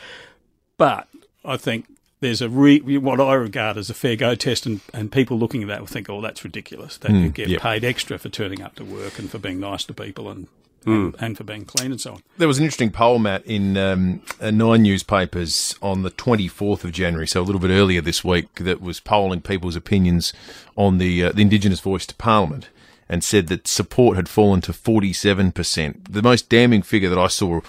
But 0.76 1.08
I 1.44 1.56
think 1.56 1.86
there's 2.20 2.42
a 2.42 2.48
re- 2.48 2.98
what 2.98 3.20
I 3.20 3.34
regard 3.34 3.76
as 3.76 3.90
a 3.90 3.94
fair 3.94 4.16
go 4.16 4.34
test, 4.34 4.66
and, 4.66 4.80
and 4.92 5.10
people 5.10 5.38
looking 5.38 5.62
at 5.62 5.68
that 5.68 5.80
will 5.80 5.86
think, 5.86 6.08
"Oh, 6.08 6.20
that's 6.20 6.44
ridiculous." 6.44 6.98
That 6.98 7.12
you 7.12 7.28
get 7.30 7.48
yep. 7.48 7.62
paid 7.62 7.84
extra 7.84 8.18
for 8.18 8.28
turning 8.28 8.62
up 8.62 8.76
to 8.76 8.84
work 8.84 9.18
and 9.18 9.30
for 9.30 9.38
being 9.38 9.60
nice 9.60 9.84
to 9.84 9.94
people 9.94 10.30
and 10.30 10.46
and, 10.86 11.14
and 11.18 11.36
for 11.36 11.44
being 11.44 11.64
clean 11.64 11.90
and 11.90 12.00
so 12.00 12.14
on. 12.14 12.22
There 12.38 12.48
was 12.48 12.58
an 12.58 12.64
interesting 12.64 12.90
poll, 12.90 13.18
Matt, 13.18 13.44
in 13.44 13.76
um, 13.76 14.22
uh, 14.40 14.50
nine 14.50 14.82
newspapers 14.82 15.74
on 15.82 16.02
the 16.02 16.10
24th 16.10 16.84
of 16.84 16.92
January, 16.92 17.26
so 17.26 17.40
a 17.40 17.44
little 17.44 17.60
bit 17.60 17.70
earlier 17.70 18.00
this 18.00 18.24
week, 18.24 18.54
that 18.56 18.80
was 18.80 19.00
polling 19.00 19.42
people's 19.42 19.76
opinions 19.76 20.32
on 20.76 20.98
the, 20.98 21.24
uh, 21.24 21.32
the 21.32 21.42
Indigenous 21.42 21.80
voice 21.80 22.06
to 22.06 22.14
Parliament 22.14 22.68
and 23.08 23.24
said 23.24 23.48
that 23.48 23.66
support 23.66 24.16
had 24.16 24.28
fallen 24.28 24.60
to 24.62 24.72
47%. 24.72 26.12
The 26.12 26.22
most 26.22 26.48
damning 26.48 26.82
figure 26.82 27.08
that 27.08 27.18
I 27.18 27.26
saw 27.26 27.60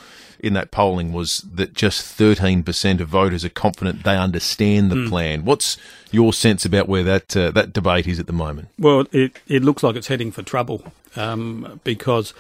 in 0.42 0.54
that 0.54 0.72
polling 0.72 1.14
was 1.14 1.46
that 1.54 1.74
just 1.74 2.18
13% 2.18 3.00
of 3.00 3.08
voters 3.08 3.46
are 3.46 3.50
confident 3.50 4.04
they 4.04 4.18
understand 4.18 4.92
the 4.92 5.08
plan. 5.08 5.46
What's 5.46 5.78
your 6.12 6.34
sense 6.34 6.66
about 6.66 6.88
where 6.90 7.04
that, 7.04 7.38
uh, 7.38 7.52
that 7.52 7.74
debate 7.74 8.08
is 8.08 8.20
at 8.20 8.28
the 8.28 8.34
moment? 8.34 8.70
Well, 8.78 9.06
it 9.12 9.40
it 9.48 9.64
looks 9.64 9.84
like 9.84 9.96
it's 9.96 10.08
heading 10.08 10.32
for 10.32 10.42
trouble 10.42 10.84
um, 11.16 11.80
because 11.84 12.34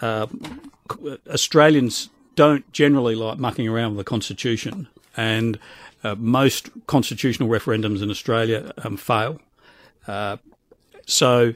uh, 0.00 0.28
Australians 1.28 2.08
don't 2.36 2.70
generally 2.72 3.16
like 3.16 3.38
mucking 3.38 3.68
around 3.68 3.96
with 3.96 4.06
the 4.06 4.08
constitution, 4.08 4.88
and 5.16 5.58
uh, 6.04 6.14
most 6.16 6.70
constitutional 6.86 7.48
referendums 7.48 8.00
in 8.00 8.10
Australia 8.10 8.72
um, 8.84 8.96
fail. 8.96 9.40
Uh, 10.06 10.36
so 11.04 11.54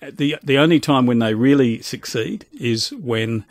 the 0.00 0.36
the 0.42 0.58
only 0.58 0.78
time 0.78 1.06
when 1.06 1.18
they 1.20 1.34
really 1.34 1.80
succeed 1.80 2.44
is 2.52 2.92
when 2.92 3.44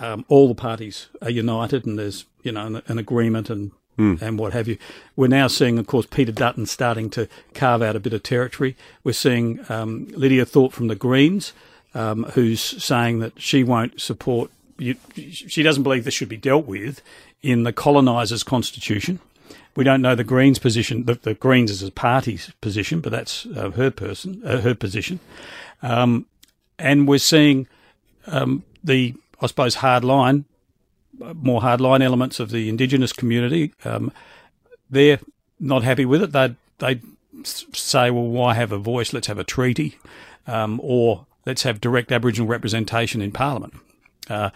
um, 0.00 0.24
all 0.28 0.48
the 0.48 0.54
parties 0.54 1.08
are 1.22 1.30
united 1.30 1.86
and 1.86 1.98
there's 1.98 2.24
you 2.42 2.52
know 2.52 2.66
an, 2.66 2.82
an 2.86 2.98
agreement 2.98 3.50
and 3.50 3.72
and 4.20 4.38
what 4.38 4.52
have 4.52 4.68
you. 4.68 4.78
We're 5.16 5.26
now 5.26 5.48
seeing, 5.48 5.76
of 5.76 5.88
course, 5.88 6.06
Peter 6.06 6.30
Dutton 6.30 6.66
starting 6.66 7.10
to 7.10 7.28
carve 7.52 7.82
out 7.82 7.96
a 7.96 8.00
bit 8.00 8.12
of 8.12 8.22
territory. 8.22 8.76
We're 9.02 9.12
seeing 9.12 9.58
um, 9.68 10.06
Lydia 10.12 10.46
Thorpe 10.46 10.72
from 10.72 10.86
the 10.86 10.94
Greens, 10.94 11.52
um, 11.94 12.22
who's 12.34 12.60
saying 12.60 13.18
that 13.18 13.40
she 13.40 13.64
won't 13.64 14.00
support. 14.00 14.52
You, 14.78 14.94
she 15.16 15.64
doesn't 15.64 15.82
believe 15.82 16.04
this 16.04 16.14
should 16.14 16.28
be 16.28 16.36
dealt 16.36 16.64
with 16.66 17.02
in 17.42 17.64
the 17.64 17.72
colonisers' 17.72 18.44
constitution. 18.44 19.18
we 19.74 19.84
don't 19.84 20.02
know 20.02 20.14
the 20.14 20.24
Greens' 20.24 20.58
position, 20.58 21.04
the, 21.04 21.14
the 21.14 21.34
Greens 21.34 21.70
as 21.70 21.82
a 21.82 21.90
party's 21.90 22.52
position, 22.60 23.00
but 23.00 23.12
that's 23.12 23.46
uh, 23.46 23.70
her 23.70 23.90
person, 23.90 24.42
uh, 24.44 24.60
her 24.60 24.74
position. 24.74 25.20
Um, 25.82 26.26
and 26.78 27.06
we're 27.06 27.18
seeing 27.18 27.66
um, 28.26 28.64
the, 28.82 29.14
I 29.40 29.46
suppose, 29.46 29.76
hard 29.76 30.04
line, 30.04 30.44
more 31.34 31.60
hard 31.60 31.80
line 31.80 32.02
elements 32.02 32.40
of 32.40 32.50
the 32.50 32.68
Indigenous 32.68 33.12
community. 33.12 33.72
Um, 33.84 34.12
they're 34.90 35.20
not 35.60 35.84
happy 35.84 36.04
with 36.04 36.22
it. 36.22 36.32
They 36.32 36.54
they 36.78 37.00
say, 37.44 38.10
well, 38.10 38.26
why 38.26 38.54
have 38.54 38.72
a 38.72 38.78
voice? 38.78 39.12
Let's 39.12 39.26
have 39.26 39.38
a 39.38 39.44
treaty, 39.44 39.98
um, 40.46 40.80
or 40.82 41.26
let's 41.46 41.62
have 41.62 41.80
direct 41.80 42.12
Aboriginal 42.12 42.48
representation 42.48 43.20
in 43.20 43.32
Parliament. 43.32 43.74
Uh, 44.28 44.50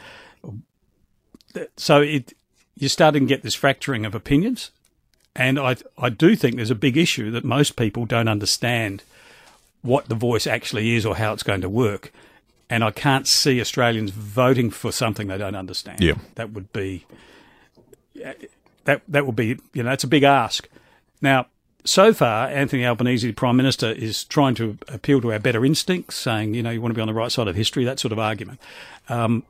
so 1.77 2.01
it, 2.01 2.33
you're 2.77 2.89
starting 2.89 3.23
to 3.23 3.35
get 3.35 3.43
this 3.43 3.55
fracturing 3.55 4.05
of 4.05 4.15
opinions, 4.15 4.71
and 5.35 5.59
I 5.59 5.77
I 5.99 6.09
do 6.09 6.37
think 6.37 6.57
there's 6.57 6.71
a 6.71 6.77
big 6.77 6.97
issue 6.97 7.31
that 7.31 7.45
most 7.45 7.77
people 7.77 8.07
don't 8.07 8.29
understand 8.29 9.03
what 9.83 10.09
the 10.09 10.15
voice 10.15 10.47
actually 10.47 10.95
is 10.95 11.05
or 11.05 11.17
how 11.17 11.33
it's 11.33 11.43
going 11.43 11.61
to 11.61 11.69
work. 11.69 12.13
And 12.73 12.83
I 12.83 12.91
can't 12.91 13.29
see 13.29 13.61
Australians 13.61 14.13
voting 14.13 14.71
for 14.71 14.93
something 14.93 15.29
they 15.29 15.37
don't 15.37 15.55
understand. 15.55 16.01
Yeah. 16.01 16.15
That 16.37 16.53
would 16.53 16.73
be 16.73 17.05
that 18.85 19.03
that 19.09 19.27
would 19.27 19.37
be 19.37 19.59
you 19.75 19.83
know 19.83 19.93
it's 19.93 20.05
a 20.05 20.09
big 20.09 20.23
ask. 20.23 20.71
Now, 21.21 21.49
so 21.85 22.15
far, 22.15 22.49
Anthony 22.49 22.87
Albanese, 22.87 23.27
the 23.27 23.35
Prime 23.35 23.59
Minister, 23.59 23.91
is 23.91 24.25
trying 24.25 24.55
to 24.55 24.79
appeal 24.89 25.21
to 25.21 25.35
our 25.35 25.39
better 25.39 25.67
instincts, 25.67 26.17
saying 26.17 26.55
you 26.55 26.63
know 26.63 26.71
you 26.71 26.81
want 26.81 26.93
to 26.93 26.97
be 26.97 27.03
on 27.03 27.09
the 27.09 27.13
right 27.13 27.31
side 27.31 27.47
of 27.47 27.57
history, 27.57 27.85
that 27.85 28.01
sort 28.01 28.11
of 28.11 28.19
argument. 28.19 28.59
Um, 29.11 29.43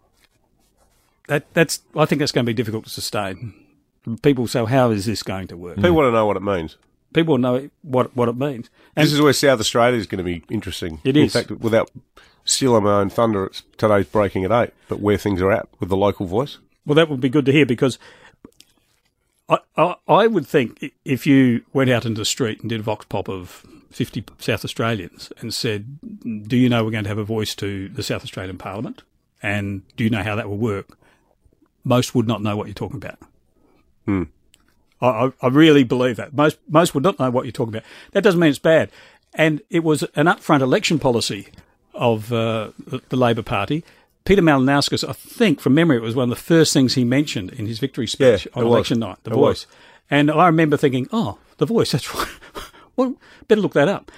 that 1.29 1.47
that's 1.55 1.81
I 1.95 2.07
think 2.07 2.19
that's 2.19 2.33
going 2.33 2.45
to 2.45 2.51
be 2.51 2.55
difficult 2.55 2.83
to 2.87 2.91
sustain. 2.91 3.55
People 4.23 4.49
say, 4.49 4.65
how 4.65 4.91
is 4.91 5.07
this 5.07 5.23
going 5.23 5.47
to 5.47 5.57
work? 5.57 5.77
People 5.77 5.93
want 5.93 6.09
to 6.09 6.13
know 6.13 6.27
what 6.27 6.37
it 6.37 6.43
means. 6.43 6.77
People 7.13 7.39
know 7.39 7.69
what 7.83 8.17
what 8.17 8.29
it 8.29 8.37
means. 8.37 8.71
And 8.97 9.07
This 9.07 9.13
is 9.13 9.21
where 9.21 9.33
South 9.33 9.61
Australia 9.61 9.99
is 9.99 10.07
going 10.07 10.19
to 10.19 10.25
be 10.25 10.43
interesting. 10.51 11.01
It 11.05 11.17
In 11.17 11.29
fact, 11.29 11.51
without 11.51 11.91
stealing 12.45 12.85
my 12.85 13.01
own 13.01 13.11
thunder, 13.11 13.47
it's 13.47 13.63
today's 13.77 14.07
breaking 14.07 14.45
at 14.45 14.53
eight. 14.53 14.71
But 14.89 15.01
where 15.01 15.19
things 15.19 15.41
are 15.41 15.53
at 15.53 15.69
with 15.81 15.89
the 15.89 15.97
local 15.97 16.27
voice, 16.27 16.59
Well, 16.87 16.95
that 16.95 17.09
would 17.09 17.21
be 17.21 17.29
good 17.29 17.47
to 17.47 17.53
hear 17.53 17.67
because 17.67 17.99
I, 19.49 19.59
I, 19.77 19.95
I 20.09 20.27
would 20.27 20.47
think 20.47 20.93
if 21.05 21.27
you 21.27 21.65
went 21.73 21.91
out 21.91 22.05
into 22.05 22.21
the 22.21 22.25
street 22.25 22.61
and 22.61 22.71
did 22.71 22.81
a 22.81 22.83
vox 22.83 23.05
pop 23.07 23.29
of 23.29 23.65
50 23.91 24.25
South 24.39 24.65
Australians 24.65 25.33
and 25.39 25.53
said, 25.53 25.99
Do 26.49 26.57
you 26.57 26.69
know 26.69 26.85
we're 26.85 26.91
going 26.91 27.05
to 27.05 27.11
have 27.11 27.19
a 27.19 27.25
voice 27.25 27.55
to 27.57 27.89
the 27.89 28.03
South 28.03 28.23
Australian 28.23 28.59
Parliament? 28.59 29.03
And 29.43 29.83
do 29.97 30.05
you 30.05 30.11
know 30.11 30.23
how 30.23 30.37
that 30.37 30.49
will 30.49 30.59
work? 30.59 30.97
Most 31.85 32.15
would 32.15 32.29
not 32.29 32.43
know 32.43 32.57
what 32.57 32.69
you're 32.69 32.75
talking 32.75 32.97
about. 32.97 33.19
I, 34.07 34.29
I, 35.07 35.33
I 35.43 35.49
really 35.49 35.85
believe 35.85 36.17
that. 36.17 36.33
Most, 36.35 36.59
most 36.69 36.95
would 36.95 37.05
not 37.05 37.19
know 37.19 37.31
what 37.31 37.45
you're 37.45 37.53
talking 37.53 37.75
about. 37.75 37.85
That 38.13 38.23
doesn't 38.23 38.41
mean 38.41 38.51
it's 38.51 38.59
bad. 38.59 38.91
And 39.35 39.61
it 39.71 39.83
was 39.83 40.03
an 40.15 40.27
upfront 40.27 40.61
election 40.61 40.99
policy 40.99 41.49
of 41.95 42.33
uh, 42.33 42.71
the, 43.09 43.17
Labor 43.17 43.43
Party. 43.43 43.85
Peter 44.25 44.43
Malinauskas, 44.43 45.07
I 45.09 45.13
think 45.13 45.61
from 45.61 45.75
memory, 45.75 45.97
it 45.97 46.03
was 46.03 46.15
one 46.15 46.31
of 46.31 46.37
the 46.37 46.43
first 46.43 46.73
things 46.73 46.95
he 46.95 47.05
mentioned 47.05 47.51
in 47.53 47.67
his 47.67 47.79
victory 47.79 48.07
speech 48.07 48.47
Yeah, 48.47 48.53
on 48.55 48.63
it 48.63 48.67
was. 48.67 48.75
election 48.75 48.99
night, 49.01 49.19
The 49.25 49.31
It 49.31 49.35
Voice. 49.35 49.43
was. 49.43 49.67
And 50.11 50.31
I 50.31 50.47
remember 50.47 50.77
thinking, 50.77 51.09
oh, 51.13 51.39
The 51.57 51.67
Voice, 51.67 51.93
that's 51.93 52.15
right. 52.15 52.29
well, 52.97 53.17
better 53.49 53.61
look 53.61 53.73
that 53.73 53.89
up. 53.89 54.13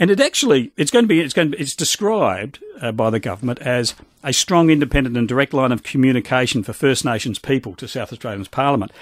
And 0.00 0.10
it 0.10 0.20
actually, 0.20 0.70
it's 0.76 0.90
going 0.92 1.04
to 1.04 1.08
be, 1.08 1.20
it's 1.20 1.34
going 1.34 1.50
to 1.50 1.56
be, 1.56 1.62
it's 1.62 1.74
described 1.74 2.62
uh, 2.80 2.92
by 2.92 3.10
the 3.10 3.18
government 3.18 3.58
as 3.60 3.94
a 4.22 4.32
strong, 4.32 4.70
independent 4.70 5.16
and 5.16 5.26
direct 5.26 5.52
line 5.54 5.72
of 5.72 5.82
communication 5.82 6.62
for 6.62 6.72
First 6.72 7.04
Nations 7.04 7.38
people 7.38 7.74
to 7.76 7.88
South 7.88 8.12
Australia's 8.12 8.48
Parliament. 8.48 8.92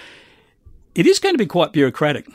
It 0.96 1.06
is 1.06 1.18
going 1.18 1.34
to 1.34 1.38
be 1.38 1.44
quite 1.44 1.72
bureaucratic. 1.72 2.26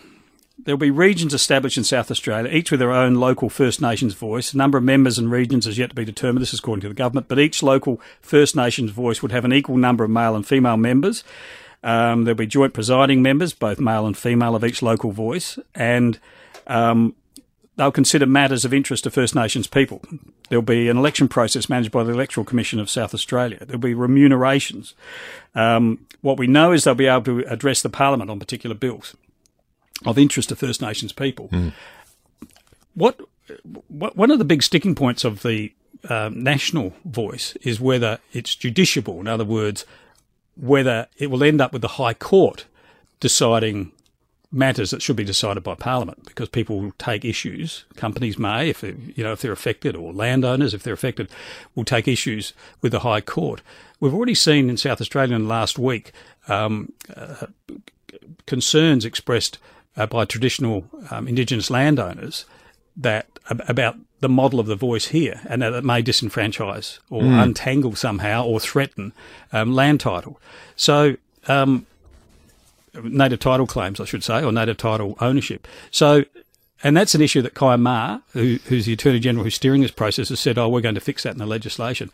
There'll 0.60 0.78
be 0.78 0.92
regions 0.92 1.34
established 1.34 1.80
in 1.80 1.84
South 1.84 2.12
Australia, 2.12 2.52
each 2.54 2.70
with 2.70 2.80
their 2.80 2.92
own 2.92 3.16
local 3.16 3.50
First 3.50 3.82
Nations 3.82 4.14
voice. 4.14 4.52
The 4.52 4.60
number 4.60 4.78
of 4.78 4.84
members 4.84 5.18
and 5.18 5.32
regions 5.32 5.66
is 5.66 5.80
yet 5.80 5.90
to 5.90 5.96
be 5.96 6.06
determined. 6.06 6.44
This 6.44 6.54
is 6.54 6.60
according 6.60 6.82
to 6.82 6.88
the 6.88 6.94
government, 6.94 7.28
but 7.28 7.40
each 7.40 7.64
local 7.64 8.00
First 8.22 8.56
Nations 8.56 8.92
voice 8.92 9.24
would 9.24 9.32
have 9.32 9.46
an 9.46 9.52
equal 9.52 9.78
number 9.78 10.04
of 10.04 10.12
male 10.12 10.36
and 10.36 10.46
female 10.46 10.78
members. 10.78 11.24
Um, 11.82 12.24
there'll 12.24 12.38
be 12.38 12.46
joint 12.46 12.76
presiding 12.76 13.24
members, 13.24 13.54
both 13.54 13.80
male 13.80 14.06
and 14.06 14.16
female, 14.16 14.56
of 14.56 14.64
each 14.64 14.84
local 14.84 15.12
voice, 15.12 15.58
and 15.74 16.20
um, 16.68 17.16
they'll 17.82 17.92
consider 17.92 18.28
matters 18.28 18.64
of 18.64 18.76
interest 18.76 19.06
to 19.06 19.10
First 19.10 19.34
Nations 19.34 19.66
people. 19.66 20.04
There'll 20.50 20.62
be 20.62 20.88
an 20.88 20.98
election 20.98 21.28
process 21.28 21.68
managed 21.68 21.92
by 21.92 22.04
the 22.04 22.12
Electoral 22.12 22.46
Commission 22.46 22.80
of 22.80 22.92
South 22.92 23.12
Australia. 23.12 23.58
There'll 23.66 23.80
be 23.80 23.96
remunerations. 23.96 24.94
Um, 25.56 26.06
what 26.22 26.38
we 26.38 26.46
know 26.46 26.74
is 26.74 26.84
they'll 26.84 26.94
be 26.94 27.08
able 27.08 27.24
to 27.24 27.40
address 27.52 27.82
the 27.82 27.90
Parliament 27.90 28.30
on 28.30 28.38
particular 28.38 28.76
bills 28.76 29.16
of 30.06 30.20
interest 30.20 30.50
to 30.50 30.56
First 30.56 30.80
Nations 30.80 31.12
people. 31.12 31.50
What, 32.94 33.20
what 33.88 34.16
one 34.16 34.30
of 34.30 34.38
the 34.38 34.46
big 34.46 34.62
sticking 34.62 34.94
points 34.94 35.24
of 35.24 35.42
the 35.42 35.74
um, 36.08 36.44
national 36.44 36.94
voice 37.04 37.56
is 37.64 37.82
whether 37.82 38.20
it's 38.32 38.56
judiciable. 38.56 39.20
In 39.20 39.28
other 39.28 39.46
words, 39.46 39.88
whether 40.56 41.08
it 41.18 41.32
will 41.32 41.44
end 41.44 41.60
up 41.60 41.74
with 41.74 41.82
the 41.82 41.88
High 41.88 42.14
Court 42.14 42.66
deciding 43.20 43.92
matters 44.52 44.92
that 44.92 45.02
should 45.02 45.16
be 45.16 45.24
decided 45.24 45.64
by 45.64 45.76
Parliament, 45.76 46.26
because 46.26 46.50
people 46.50 46.80
will 46.80 46.92
take 46.98 47.24
issues. 47.24 47.86
Companies 47.96 48.38
may, 48.38 48.70
if 48.70 48.82
they, 48.82 48.96
you 49.16 49.24
know 49.24 49.32
if 49.32 49.42
they're 49.42 49.52
affected, 49.52 49.96
or 49.96 50.14
landowners, 50.14 50.74
if 50.74 50.84
they're 50.84 50.94
affected, 50.94 51.30
will 51.74 51.86
take 51.86 52.08
issues 52.08 52.54
with 52.82 52.92
the 52.92 53.00
High 53.00 53.22
Court. 53.22 53.62
We've 54.00 54.14
already 54.14 54.36
seen 54.36 54.70
in 54.70 54.78
South 54.78 55.00
Australia 55.00 55.36
in 55.36 55.44
the 55.44 55.48
last 55.48 55.80
week 55.80 56.12
um, 56.48 56.92
uh, 57.16 57.48
concerns 58.46 59.06
expressed 59.06 59.58
uh, 59.96 60.06
by 60.06 60.26
traditional 60.26 60.86
um, 61.12 61.28
Indigenous 61.28 61.70
landowners 61.70 62.46
that 62.98 63.28
about 63.50 63.96
the 64.20 64.30
model 64.30 64.60
of 64.60 64.68
the 64.68 64.76
voice 64.76 65.08
here, 65.08 65.40
and 65.48 65.62
that 65.62 65.74
it 65.74 65.86
may 65.86 66.04
disenfranchise 66.04 67.00
or 67.10 67.24
untangle 67.24 67.96
somehow 67.96 68.44
or 68.46 68.60
threaten 68.60 69.14
um, 69.54 69.74
land 69.74 70.00
title. 70.02 70.40
So. 70.76 71.16
Um, 71.48 71.88
native 73.04 73.40
title 73.40 73.68
claims, 73.68 74.00
I 74.00 74.06
should 74.06 74.24
say, 74.24 74.44
or 74.44 74.52
native 74.52 74.78
title 74.78 75.16
ownership. 75.20 75.68
So, 75.92 76.24
and 76.84 76.96
that's 76.98 77.14
an 77.16 77.22
issue 77.22 77.42
that 77.44 77.54
Kyam 77.54 77.82
Maher, 77.82 78.22
who, 78.34 78.58
who's 78.66 78.86
the 78.86 78.94
Attorney 78.94 79.20
General 79.20 79.44
who's 79.44 79.56
steering 79.56 79.82
this 79.82 79.92
process, 79.92 80.30
has 80.30 80.40
said, 80.40 80.58
oh, 80.58 80.68
we're 80.70 80.82
going 80.82 80.96
to 80.96 81.02
fix 81.02 81.24
that 81.24 81.34
in 81.34 81.38
the 81.40 81.46
legislation. 81.46 82.10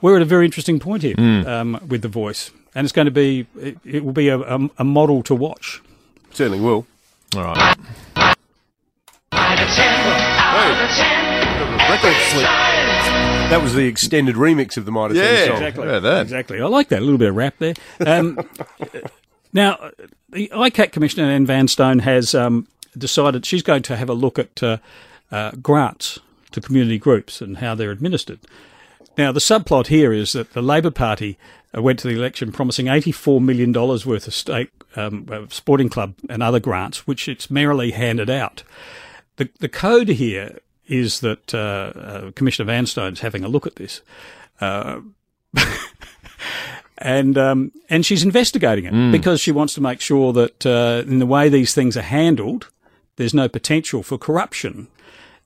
We're 0.00 0.16
at 0.16 0.22
a 0.22 0.26
very 0.26 0.44
interesting 0.46 0.80
point 0.80 1.02
here 1.02 1.14
um, 1.18 1.78
with 1.86 2.02
the 2.02 2.08
voice. 2.08 2.50
And 2.74 2.84
it's 2.84 2.92
going 2.92 3.04
to 3.04 3.10
be, 3.12 3.46
it, 3.60 3.78
it 3.84 4.04
will 4.04 4.12
be 4.12 4.28
a, 4.28 4.38
a, 4.40 4.68
a 4.78 4.84
model 4.84 5.22
to 5.24 5.34
watch. 5.34 5.80
certainly 6.32 6.58
will. 6.60 6.86
All 7.36 7.44
right. 7.44 7.76
Record 11.90 12.14
slip. 12.30 12.46
That 13.50 13.60
was 13.62 13.74
the 13.74 13.86
extended 13.86 14.34
remix 14.36 14.76
of 14.76 14.84
the 14.86 14.90
Midas 14.92 15.18
10 15.18 15.24
Yeah, 15.26 15.44
song. 15.46 15.56
exactly. 15.56 15.86
Yeah, 15.86 15.98
that. 16.00 16.22
Exactly. 16.22 16.60
I 16.60 16.66
like 16.66 16.88
that. 16.88 16.98
A 17.00 17.04
little 17.04 17.18
bit 17.18 17.28
of 17.28 17.36
rap 17.36 17.54
there. 17.58 17.74
Um, 18.04 18.38
now, 19.52 19.90
the 20.30 20.48
ICAC 20.48 20.92
Commissioner, 20.92 21.30
Anne 21.30 21.46
Vanstone, 21.46 22.00
has 22.00 22.34
um, 22.34 22.66
decided 22.96 23.44
she's 23.44 23.62
going 23.62 23.82
to 23.82 23.96
have 23.96 24.08
a 24.08 24.14
look 24.14 24.38
at 24.38 24.62
uh, 24.62 24.78
uh, 25.30 25.52
grants 25.62 26.18
to 26.52 26.60
community 26.60 26.98
groups 26.98 27.40
and 27.40 27.58
how 27.58 27.74
they're 27.74 27.90
administered. 27.90 28.40
Now, 29.18 29.32
the 29.32 29.40
subplot 29.40 29.88
here 29.88 30.12
is 30.12 30.32
that 30.32 30.52
the 30.52 30.62
Labor 30.62 30.90
Party 30.90 31.38
uh, 31.76 31.82
went 31.82 31.98
to 32.00 32.08
the 32.08 32.14
election 32.14 32.52
promising 32.52 32.86
$84 32.86 33.42
million 33.42 33.72
worth 33.72 34.26
of 34.26 34.34
state 34.34 34.70
um, 34.96 35.26
uh, 35.30 35.42
sporting 35.48 35.88
club 35.88 36.14
and 36.28 36.42
other 36.42 36.60
grants, 36.60 37.06
which 37.06 37.28
it's 37.28 37.50
merrily 37.50 37.90
handed 37.90 38.30
out. 38.30 38.62
The, 39.36 39.50
the 39.60 39.68
code 39.68 40.08
here 40.08 40.58
is 40.86 41.20
that 41.20 41.54
uh, 41.54 41.58
uh, 41.58 42.30
Commissioner 42.32 42.70
Vanstone's 42.70 43.20
having 43.20 43.44
a 43.44 43.48
look 43.48 43.66
at 43.66 43.76
this. 43.76 44.00
And 47.04 47.36
um, 47.36 47.72
and 47.90 48.06
she's 48.06 48.22
investigating 48.22 48.84
it 48.84 49.12
because 49.12 49.40
she 49.40 49.50
wants 49.50 49.74
to 49.74 49.80
make 49.80 50.00
sure 50.00 50.32
that 50.32 50.64
uh, 50.64 51.02
in 51.06 51.18
the 51.18 51.26
way 51.26 51.48
these 51.48 51.74
things 51.74 51.96
are 51.96 52.02
handled, 52.02 52.68
there's 53.16 53.34
no 53.34 53.48
potential 53.48 54.02
for 54.04 54.16
corruption. 54.18 54.86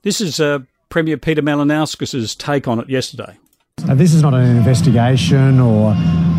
This 0.03 0.21
is 0.21 0.39
uh, 0.39 0.59
Premier 0.89 1.17
Peter 1.17 1.41
Malinauskas' 1.41 2.37
take 2.37 2.67
on 2.67 2.79
it 2.79 2.89
yesterday. 2.89 3.37
Now, 3.85 3.95
this 3.95 4.13
is 4.13 4.21
not 4.21 4.33
an 4.33 4.55
investigation 4.55 5.59
or, 5.59 5.95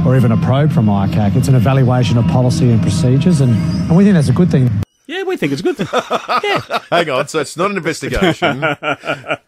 or 0.06 0.16
even 0.16 0.32
a 0.32 0.36
probe 0.38 0.72
from 0.72 0.86
ICAC. 0.86 1.36
It's 1.36 1.48
an 1.48 1.54
evaluation 1.54 2.18
of 2.18 2.26
policy 2.26 2.70
and 2.70 2.80
procedures, 2.80 3.40
and, 3.40 3.52
and 3.52 3.96
we 3.96 4.04
think 4.04 4.14
that's 4.14 4.28
a 4.28 4.32
good 4.32 4.50
thing. 4.50 4.70
Yeah, 5.06 5.22
we 5.22 5.36
think 5.36 5.52
it's 5.52 5.60
a 5.60 5.64
good 5.64 5.76
thing. 5.76 5.88
yeah, 6.44 6.80
Hang 6.90 7.10
on. 7.10 7.28
So 7.28 7.40
it's 7.40 7.56
not 7.56 7.70
an 7.70 7.76
investigation. 7.76 8.60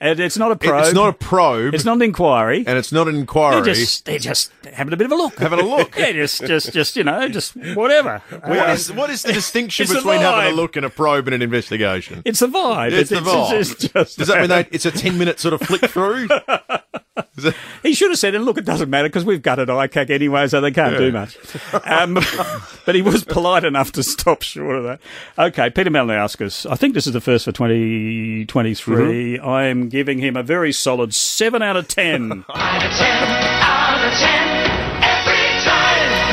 and 0.00 0.20
it's 0.20 0.36
not 0.36 0.52
a 0.52 0.56
probe. 0.56 0.84
it's 0.84 0.94
not 0.94 1.08
a 1.08 1.12
probe. 1.12 1.74
It's 1.74 1.84
not 1.84 1.96
an 1.96 2.02
inquiry. 2.02 2.64
and 2.66 2.78
it's 2.78 2.92
not 2.92 3.08
an 3.08 3.16
inquiry. 3.16 3.56
They're 3.62 3.74
just 3.74 4.04
they're 4.04 4.18
just 4.18 4.50
having 4.72 4.92
a 4.92 4.96
bit 4.96 5.06
of 5.06 5.12
a 5.12 5.16
look. 5.16 5.38
Having 5.38 5.60
a 5.60 5.64
look. 5.64 5.96
yeah, 5.98 6.12
just 6.12 6.44
just 6.46 6.72
just 6.72 6.96
you 6.96 7.04
know, 7.04 7.28
just 7.28 7.54
whatever. 7.74 8.22
What 8.44 8.70
is, 8.70 8.92
what 8.92 9.10
is 9.10 9.22
the 9.22 9.32
distinction 9.40 9.84
It's 9.84 9.92
between 9.94 10.20
having 10.20 10.52
a 10.52 10.54
look 10.56 10.76
and 10.76 10.84
a 10.86 10.90
probe 10.90 11.28
and 11.28 11.34
an 11.34 11.42
investigation? 11.42 12.22
It's 12.24 12.40
the 12.40 12.48
vibe. 12.48 12.92
It's 12.92 13.10
the 13.10 13.16
vibe. 13.16 13.52
it's 13.52 13.74
just- 13.74 14.18
Does 14.18 14.28
that 14.28 14.40
mean 14.40 14.48
they, 14.48 14.66
it's 14.70 14.86
a 14.86 14.90
10 14.90 15.18
minute 15.18 15.40
sort 15.40 15.54
of 15.54 15.60
flick 15.62 15.82
through? 15.90 16.28
he 17.82 17.94
should 17.94 18.10
have 18.10 18.18
said, 18.18 18.34
and 18.34 18.44
look, 18.44 18.58
it 18.58 18.64
doesn't 18.64 18.88
matter 18.88 19.08
because 19.08 19.24
we've 19.24 19.42
gutted 19.42 19.68
ICAC 19.68 20.10
anyway, 20.10 20.48
so 20.48 20.60
they 20.60 20.70
can't 20.70 20.96
do 20.96 21.12
much. 21.12 21.36
Um, 21.84 22.14
but 22.86 22.94
he 22.94 23.02
was 23.02 23.24
polite 23.24 23.64
enough 23.64 23.92
to 23.92 24.02
stop 24.02 24.42
short 24.42 24.76
of 24.78 24.84
that. 24.84 25.00
Okay, 25.38 25.70
Peter 25.70 25.90
Malinauskas. 25.90 26.70
I 26.70 26.76
think 26.76 26.94
this 26.94 27.06
is 27.06 27.12
the 27.12 27.20
first 27.20 27.44
for 27.44 27.52
2023. 27.52 29.36
Mm-hmm. 29.36 29.46
I'm 29.46 29.88
giving 29.88 30.18
him 30.18 30.36
a 30.36 30.42
very 30.42 30.72
solid 30.72 31.14
7 31.14 31.62
out 31.62 31.76
of 31.76 31.88
10. 31.88 32.44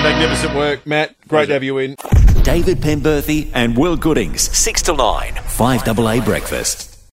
Magnificent 0.04 0.56
work, 0.56 0.86
Matt. 0.86 1.16
Great 1.28 1.48
to 1.48 1.54
have 1.54 1.64
you 1.64 1.78
in. 1.78 1.96
David 2.44 2.80
Penberthy 2.80 3.50
and 3.54 3.78
Will 3.78 3.96
Goodings, 3.96 4.42
6 4.58 4.82
to 4.84 4.96
9, 4.96 5.34
5AA 5.34 6.26
Breakfast. 6.26 6.93